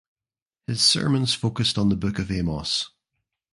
[0.65, 2.89] His sermons focused on the Book of Amos.